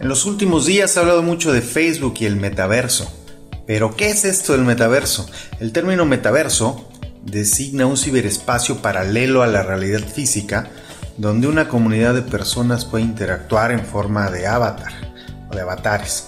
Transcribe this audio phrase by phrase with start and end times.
[0.00, 3.12] En los últimos días se ha hablado mucho de Facebook y el metaverso.
[3.66, 5.28] Pero, ¿qué es esto del metaverso?
[5.58, 6.88] El término metaverso
[7.24, 10.70] designa un ciberespacio paralelo a la realidad física
[11.16, 14.92] donde una comunidad de personas puede interactuar en forma de avatar
[15.50, 16.26] o de avatares.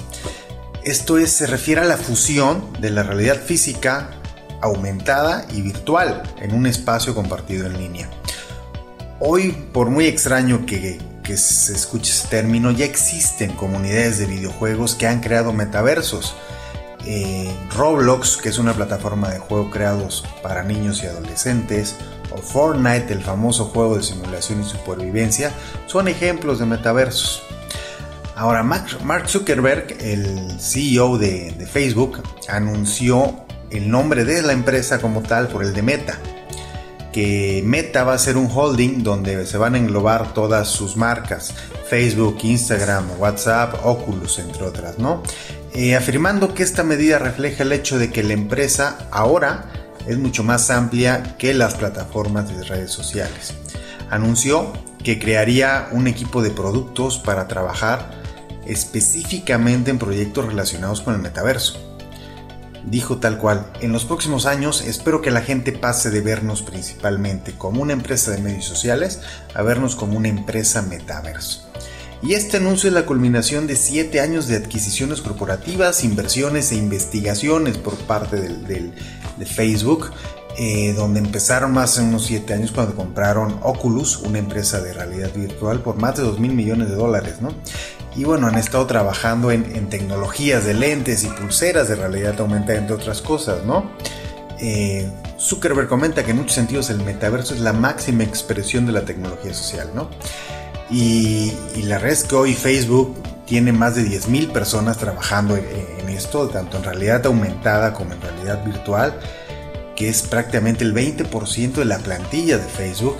[0.82, 4.10] Esto es, se refiere a la fusión de la realidad física
[4.60, 8.10] aumentada y virtual en un espacio compartido en línea.
[9.20, 10.98] Hoy, por muy extraño que,
[11.36, 16.34] se escuche ese término, ya existen comunidades de videojuegos que han creado metaversos.
[17.04, 21.96] Eh, Roblox, que es una plataforma de juego creados para niños y adolescentes,
[22.30, 25.52] o Fortnite, el famoso juego de simulación y supervivencia,
[25.86, 27.42] son ejemplos de metaversos.
[28.36, 35.48] Ahora, Mark Zuckerberg, el CEO de Facebook, anunció el nombre de la empresa como tal
[35.48, 36.18] por el de Meta
[37.12, 41.54] que Meta va a ser un holding donde se van a englobar todas sus marcas,
[41.88, 45.22] Facebook, Instagram, WhatsApp, Oculus, entre otras, ¿no?
[45.74, 49.66] Eh, afirmando que esta medida refleja el hecho de que la empresa ahora
[50.06, 53.54] es mucho más amplia que las plataformas de redes sociales.
[54.10, 54.72] Anunció
[55.04, 58.10] que crearía un equipo de productos para trabajar
[58.66, 61.89] específicamente en proyectos relacionados con el metaverso
[62.84, 67.52] dijo tal cual, en los próximos años espero que la gente pase de vernos principalmente
[67.52, 69.20] como una empresa de medios sociales
[69.54, 71.68] a vernos como una empresa metaverso.
[72.22, 77.78] Y este anuncio es la culminación de 7 años de adquisiciones corporativas, inversiones e investigaciones
[77.78, 80.10] por parte de Facebook,
[80.58, 85.32] eh, donde empezaron más de unos 7 años cuando compraron Oculus, una empresa de realidad
[85.34, 87.36] virtual, por más de 2 mil millones de dólares.
[88.16, 92.94] Y bueno, han estado trabajando en, tecnologías de lentes y pulseras de realidad aumentada, entre
[92.94, 93.90] otras cosas, ¿no?
[94.58, 95.08] Eh,
[95.38, 99.54] Zuckerberg comenta que en muchos sentidos el metaverso es la máxima expresión de la tecnología
[99.54, 100.10] social, ¿no?
[100.90, 101.52] Y,
[101.84, 103.16] la red que hoy Facebook
[103.46, 105.64] tiene más de 10.000 personas trabajando en,
[105.98, 109.18] en, esto, tanto en realidad aumentada como en realidad virtual,
[109.96, 113.16] que es prácticamente el 20% de la plantilla de Facebook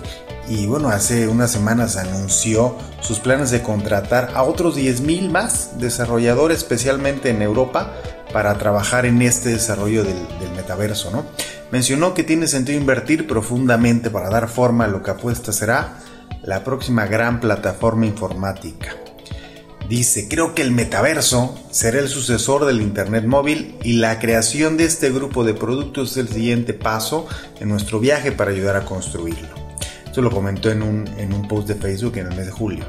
[0.50, 6.58] y bueno, hace unas semanas anunció sus planes de contratar a otros 10.000 más desarrolladores,
[6.58, 7.94] especialmente en Europa,
[8.32, 10.16] para trabajar en este desarrollo del,
[10.56, 11.12] metaverso.
[11.12, 11.24] ¿no?
[11.70, 15.98] Mencionó que tiene sentido invertir profundamente para dar forma a lo que apuesta será
[16.42, 18.96] la próxima gran plataforma informática.
[19.88, 24.84] Dice, creo que el metaverso será el sucesor del Internet móvil y la creación de
[24.84, 27.28] este grupo de productos es el siguiente paso
[27.60, 29.69] en nuestro viaje para ayudar a construirlo.
[30.10, 32.84] Esto lo comentó en un, en un post de Facebook en el mes de julio.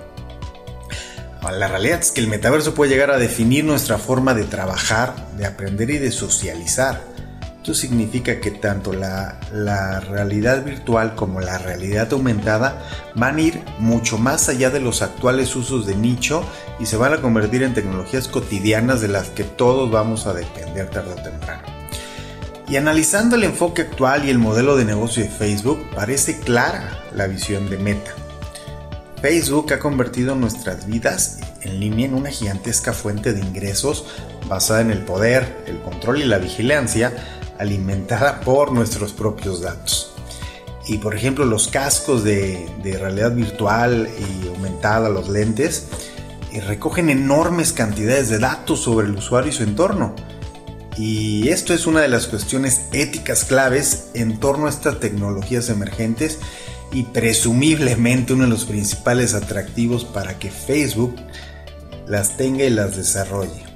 [1.51, 5.45] La realidad es que el metaverso puede llegar a definir nuestra forma de trabajar, de
[5.45, 6.99] aprender y de socializar.
[7.57, 12.81] Esto significa que tanto la, la, realidad virtual como la realidad aumentada
[13.13, 16.43] van a ir mucho más allá de los actuales usos de nicho
[16.79, 20.89] y se van a convertir en tecnologías cotidianas de las que todos vamos a depender
[20.89, 21.80] tarde o temprano.
[22.71, 27.27] Y analizando el enfoque actual y el modelo de negocio de Facebook, parece clara la
[27.27, 28.11] visión de Meta.
[29.21, 34.05] Facebook ha convertido nuestras vidas en línea en una gigantesca fuente de ingresos
[34.47, 37.11] basada en el poder, el control y la vigilancia
[37.59, 40.13] alimentada por nuestros propios datos.
[40.87, 45.87] Y por ejemplo los cascos de, realidad virtual y aumentada, los lentes,
[46.53, 50.15] eh, recogen enormes cantidades de datos sobre el usuario y su entorno
[50.97, 56.39] y esto es una de las cuestiones éticas claves en torno a estas tecnologías emergentes
[56.91, 61.15] y presumiblemente uno de los principales atractivos para que Facebook
[62.07, 63.70] las tenga y las desarrolle.